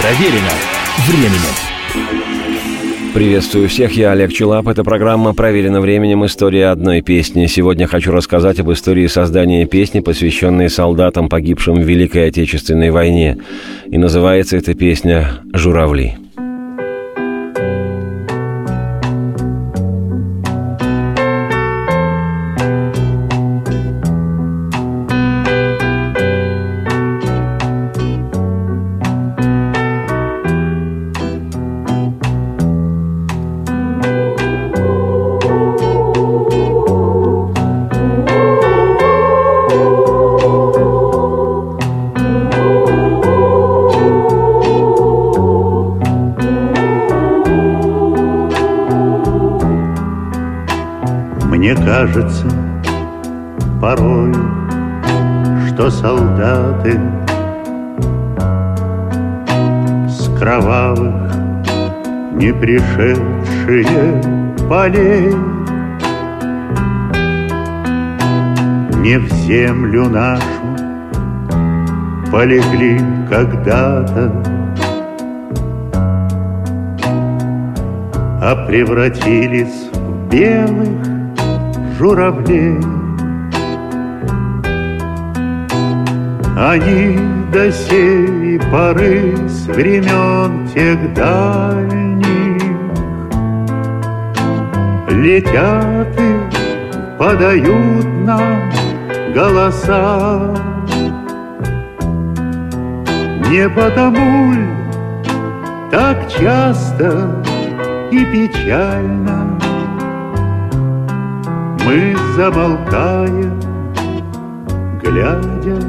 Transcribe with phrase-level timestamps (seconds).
[0.00, 0.52] Проверено
[1.08, 1.54] временем.
[3.14, 4.68] Приветствую всех, я Олег Челап.
[4.68, 6.24] Это программа «Проверено временем.
[6.24, 7.46] История одной песни».
[7.46, 13.38] Сегодня хочу рассказать об истории создания песни, посвященной солдатам, погибшим в Великой Отечественной войне.
[13.86, 16.14] И называется эта песня «Журавли».
[51.68, 52.46] Мне кажется
[53.78, 54.32] порой,
[55.66, 56.98] что солдаты
[60.08, 61.30] С кровавых
[62.32, 63.86] не пришедшие
[64.66, 65.36] полей
[69.02, 70.42] Не в землю нашу
[72.32, 72.98] полегли
[73.28, 74.32] когда-то
[78.40, 81.07] А превратились в белых
[81.98, 82.78] журавлей.
[86.56, 87.18] Они
[87.52, 92.62] до сей поры с времен тех дальних
[95.08, 98.70] Летят и подают нам
[99.34, 100.54] голоса.
[103.50, 104.68] Не потому ли
[105.90, 107.42] так часто
[108.12, 109.58] и печально
[111.84, 113.60] мы замолкаем,
[115.02, 115.80] глядя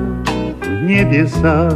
[0.61, 1.69] в небеса.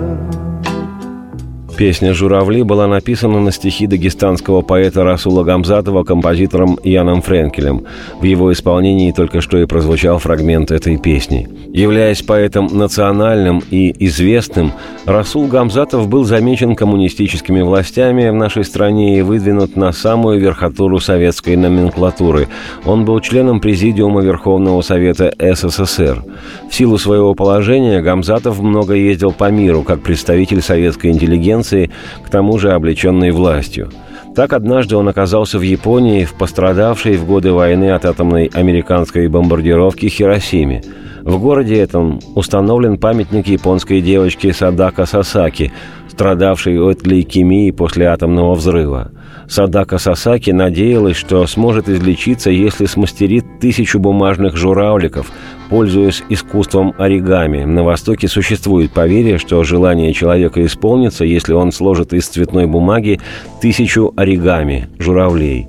[1.77, 7.85] Песня «Журавли» была написана на стихи дагестанского поэта Расула Гамзатова композитором Яном Френкелем.
[8.20, 11.49] В его исполнении только что и прозвучал фрагмент этой песни.
[11.73, 14.71] Являясь поэтом национальным и известным,
[15.05, 21.55] Расул Гамзатов был замечен коммунистическими властями в нашей стране и выдвинут на самую верхотуру советской
[21.55, 22.49] номенклатуры.
[22.86, 26.23] Он был членом Президиума Верховного Совета СССР.
[26.69, 31.89] В силу своего положения Гамзатов много ездил по миру как представитель советской интеллигенции интеллигенции,
[32.25, 33.89] к тому же облеченной властью.
[34.35, 40.07] Так однажды он оказался в Японии, в пострадавшей в годы войны от атомной американской бомбардировки
[40.07, 40.81] Хиросиме.
[41.21, 45.71] В городе этом установлен памятник японской девочке Садака Сасаки,
[46.13, 49.11] страдавшей от лейкемии после атомного взрыва.
[49.47, 55.31] Садака Сасаки надеялась, что сможет излечиться, если смастерит тысячу бумажных журавликов,
[55.69, 57.63] пользуясь искусством оригами.
[57.63, 63.19] На Востоке существует поверье, что желание человека исполнится, если он сложит из цветной бумаги
[63.59, 65.67] тысячу оригами, журавлей.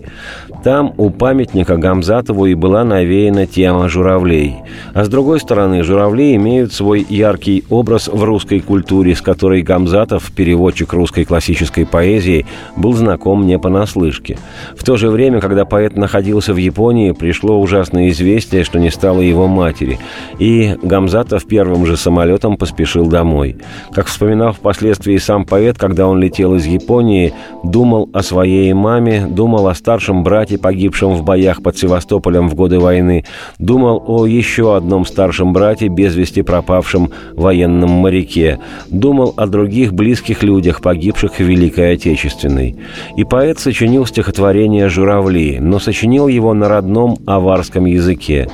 [0.65, 4.63] Там у памятника Гамзатову и была навеяна тема журавлей.
[4.95, 10.33] А с другой стороны, журавли имеют свой яркий образ в русской культуре, с которой Гамзатов,
[10.33, 14.39] переводчик русской классической поэзии, был знаком не понаслышке.
[14.75, 19.21] В то же время, когда поэт находился в Японии, пришло ужасное известие, что не стало
[19.21, 19.99] его матери.
[20.39, 23.59] И Гамзатов первым же самолетом поспешил домой.
[23.93, 29.69] Как вспоминал впоследствии сам поэт, когда он летел из Японии, думал о своей маме, думал
[29.69, 33.25] о старшем брате брате, погибшем в боях под Севастополем в годы войны,
[33.59, 38.59] думал о еще одном старшем брате, без вести пропавшем военном моряке,
[38.91, 42.77] думал о других близких людях, погибших в Великой Отечественной.
[43.17, 48.49] И поэт сочинил стихотворение «Журавли», но сочинил его на родном аварском языке.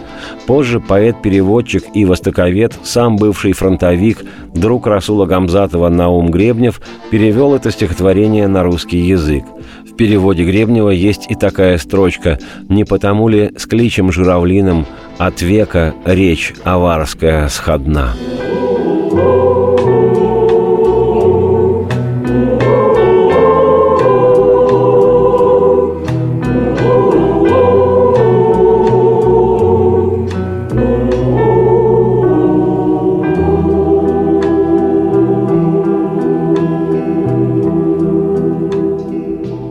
[0.46, 4.24] Позже поэт-переводчик и востоковед, сам бывший фронтовик,
[4.54, 6.80] друг Расула Гамзатова Наум Гребнев,
[7.10, 9.44] перевел это стихотворение на русский язык.
[10.00, 12.38] Переводе Гребнева есть и такая строчка
[12.70, 14.86] «Не потому ли с кличем журавлиным
[15.18, 18.14] от века речь аварская сходна?»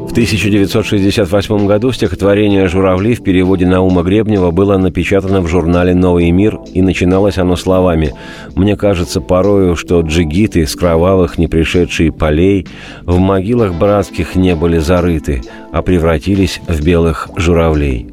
[0.09, 6.57] В 1968 году стихотворение «Журавли» в переводе Наума Гребнева было напечатано в журнале «Новый мир»,
[6.73, 8.15] и начиналось оно словами
[8.55, 12.65] «Мне кажется порою, что джигиты с кровавых не пришедшие полей
[13.03, 18.07] в могилах братских не были зарыты, а превратились в белых журавлей».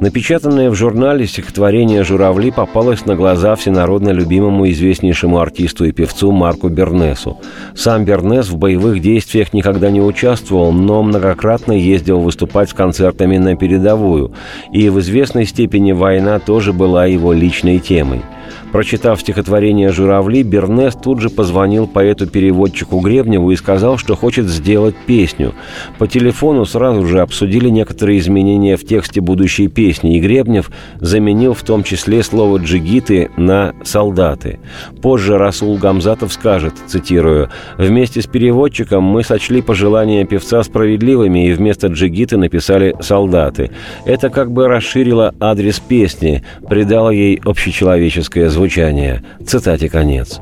[0.00, 6.68] Напечатанное в журнале стихотворение «Журавли» попалось на глаза всенародно любимому известнейшему артисту и певцу Марку
[6.68, 7.38] Бернесу.
[7.74, 13.56] Сам Бернес в боевых действиях никогда не участвовал, но многократно ездил выступать с концертами на
[13.56, 14.32] передовую,
[14.72, 18.22] и в известной степени война тоже была его личной темой–
[18.72, 25.54] Прочитав стихотворение «Журавли», Бернес тут же позвонил поэту-переводчику Гребневу и сказал, что хочет сделать песню.
[25.98, 31.62] По телефону сразу же обсудили некоторые изменения в тексте будущей песни, и Гребнев заменил в
[31.62, 34.58] том числе слово «джигиты» на «солдаты».
[35.02, 41.88] Позже Расул Гамзатов скажет, цитирую, «Вместе с переводчиком мы сочли пожелания певца справедливыми и вместо
[41.88, 43.70] джигиты написали «солдаты».
[44.04, 49.22] Это как бы расширило адрес песни, придало ей общечеловеческое звучание.
[49.46, 50.40] Цитате конец.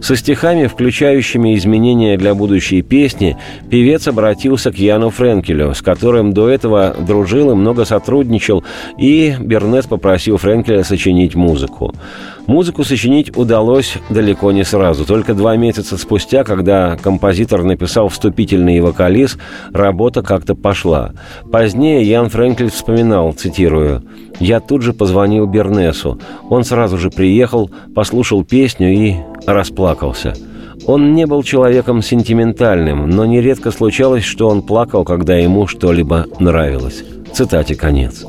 [0.00, 3.36] Со стихами, включающими изменения для будущей песни,
[3.70, 8.64] певец обратился к Яну Френкелю, с которым до этого дружил и много сотрудничал,
[8.98, 11.94] и Бернес попросил Френкеля сочинить музыку.
[12.48, 15.04] Музыку сочинить удалось далеко не сразу.
[15.04, 19.36] Только два месяца спустя, когда композитор написал вступительный вокализ,
[19.70, 21.12] работа как-то пошла.
[21.52, 24.02] Позднее Ян Френкель вспоминал, цитирую,
[24.40, 26.18] «Я тут же позвонил Бернесу.
[26.48, 29.16] Он сразу же приехал, послушал песню и
[29.52, 30.34] расплакался».
[30.86, 37.04] Он не был человеком сентиментальным, но нередко случалось, что он плакал, когда ему что-либо нравилось.
[37.34, 38.24] Цитате конец.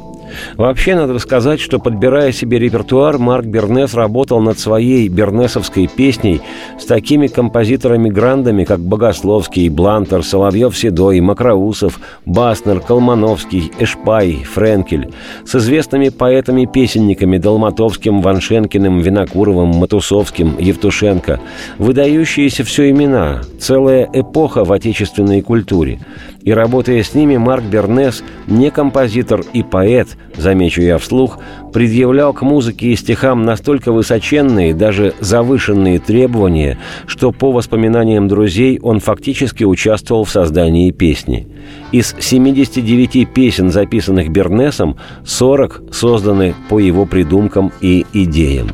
[0.56, 6.42] Вообще, надо сказать, что, подбирая себе репертуар, Марк Бернес работал над своей бернесовской песней
[6.80, 15.10] с такими композиторами-грандами, как Богословский, Блантер, Соловьев-Седой, Макроусов, Баснер, Колмановский, Эшпай, Френкель,
[15.46, 21.40] с известными поэтами-песенниками Долматовским, Ваншенкиным, Винокуровым, Матусовским, Евтушенко.
[21.78, 26.00] Выдающиеся все имена, целая эпоха в отечественной культуре.
[26.42, 31.40] И работая с ними, Марк Бернес, не композитор и поэт, замечу я вслух,
[31.74, 39.00] предъявлял к музыке и стихам настолько высоченные, даже завышенные требования, что по воспоминаниям друзей он
[39.00, 41.48] фактически участвовал в создании песни.
[41.92, 48.70] Из 79 песен, записанных Бернесом, 40 созданы по его придумкам и идеям.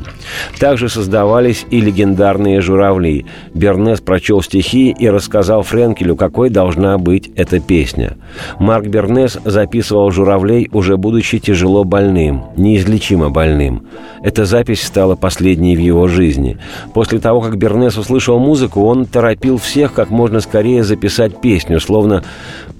[0.58, 3.26] Также создавались и легендарные «Журавли».
[3.54, 8.16] Бернес прочел стихи и рассказал Френкелю, какой должна быть эта песня.
[8.58, 13.86] Марк Бернес записывал «Журавлей», уже будучи тяжело больным, неизлечимо больным.
[14.22, 16.58] Эта запись стала последней в его жизни.
[16.94, 22.24] После того, как Бернес услышал музыку, он торопил всех как можно скорее записать песню, словно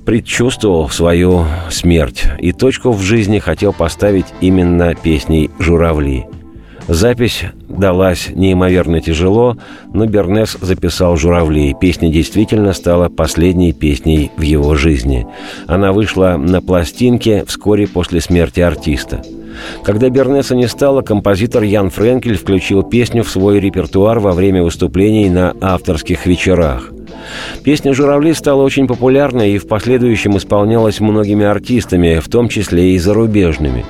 [0.05, 6.27] предчувствовал свою смерть и точку в жизни хотел поставить именно песней «Журавли».
[6.89, 9.57] Запись далась неимоверно тяжело,
[9.93, 11.75] но Бернес записал «Журавли».
[11.81, 15.27] Песня действительно стала последней песней в его жизни.
[15.67, 19.23] Она вышла на пластинке вскоре после смерти артиста.
[19.83, 25.29] Когда Бернеса не стало, композитор Ян Френкель включил песню в свой репертуар во время выступлений
[25.29, 26.93] на авторских вечерах.
[27.65, 32.99] Песня «Журавли» стала очень популярной и в последующем исполнялась многими артистами, в том числе и
[32.99, 33.85] зарубежными.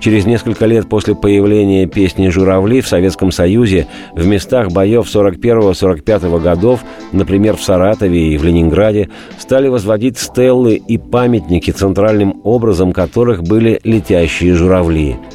[0.00, 6.80] Через несколько лет после появления песни «Журавли» в Советском Союзе в местах боев 41-45 годов,
[7.12, 9.08] например, в Саратове и в Ленинграде,
[9.38, 15.16] стали возводить стеллы и памятники, центральным образом которых были летящие журавли–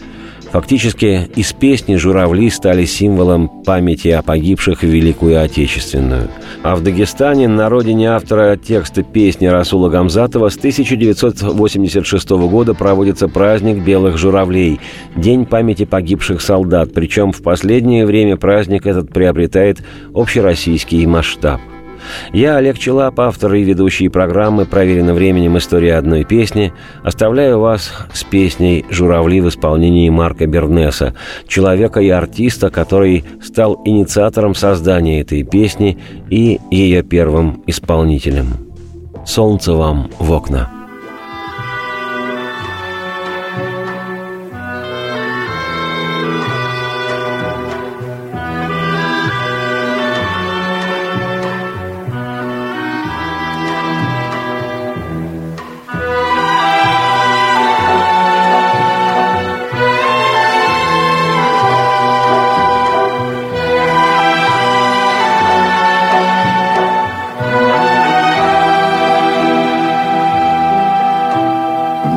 [0.53, 6.29] Фактически из песни «Журавли» стали символом памяти о погибших в Великую Отечественную.
[6.61, 13.83] А в Дагестане, на родине автора текста песни Расула Гамзатова, с 1986 года проводится праздник
[13.83, 14.79] белых журавлей–
[15.15, 16.93] День памяти погибших солдат.
[16.93, 19.83] Причем в последнее время праздник этот приобретает
[20.13, 21.61] общероссийский масштаб.
[22.31, 25.57] Я, Олег Челап, автор и ведущий программы «Проверено временем.
[25.57, 31.13] История одной песни», оставляю вас с песней «Журавли» в исполнении Марка Бернеса,
[31.47, 35.97] человека и артиста, который стал инициатором создания этой песни
[36.29, 38.47] и ее первым исполнителем.
[39.25, 40.82] «Солнце вам в окна».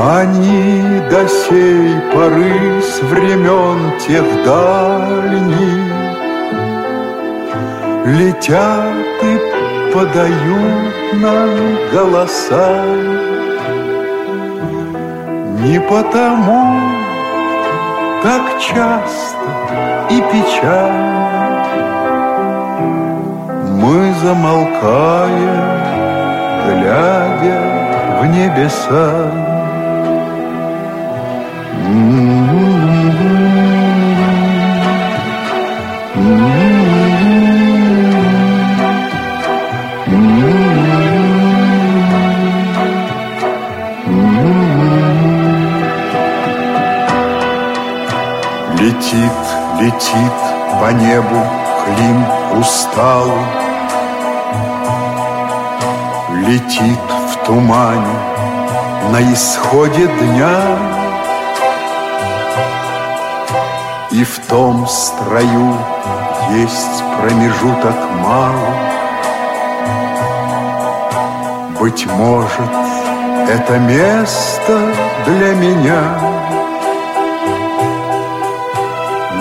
[0.00, 5.88] Они до сей поры с времен тех дальних
[8.06, 11.50] Летят и подают нам
[11.92, 12.84] голоса.
[15.64, 16.80] Не потому
[18.22, 19.48] так часто
[20.10, 21.66] и печально
[23.80, 25.58] Мы замолкаем,
[26.68, 29.47] глядя в небеса
[48.78, 49.32] Летит,
[49.80, 50.32] летит
[50.80, 51.42] по небу
[51.84, 52.24] Клим
[52.60, 53.32] усталый
[56.46, 56.98] Летит
[57.32, 58.18] в тумане
[59.10, 60.97] на исходе дня
[64.18, 65.78] И в том строю
[66.50, 68.74] есть промежуток мало
[71.78, 72.72] Быть может,
[73.48, 74.92] это место
[75.24, 76.02] для меня.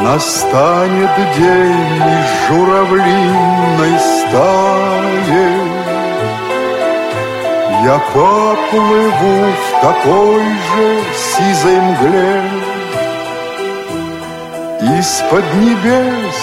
[0.04, 2.04] Настанет день
[2.48, 5.48] журавлиной стаи.
[7.84, 12.67] Я поплыву в такой же сизой мгле
[15.00, 16.36] Из-под небес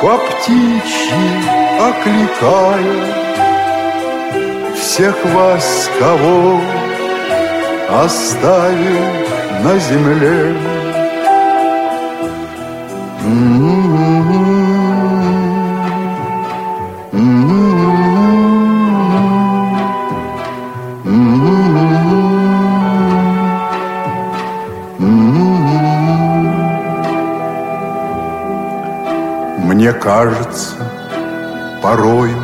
[0.00, 1.28] по птичьи
[1.78, 3.14] окликая
[4.74, 6.60] Всех вас, кого
[7.88, 9.04] оставил
[9.62, 10.56] на земле
[30.00, 30.76] Кажется
[31.82, 32.36] порою,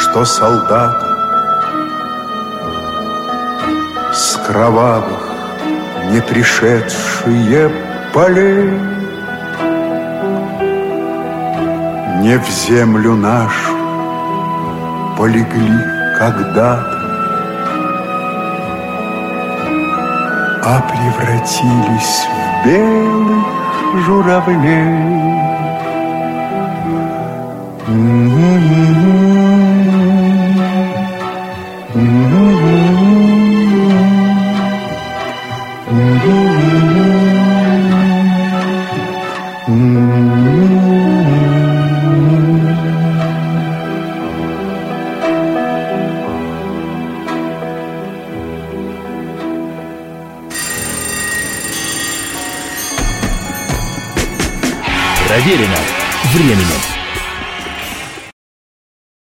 [0.00, 0.96] что солдат
[4.12, 5.28] С кровавых
[6.10, 7.70] не пришедшие
[8.14, 8.70] полей
[12.22, 13.72] Не в землю нашу
[15.16, 15.80] полегли
[16.18, 16.98] когда-то
[20.64, 25.57] А превратились в белых журавлей
[55.28, 55.78] Проверено
[56.34, 56.87] временем.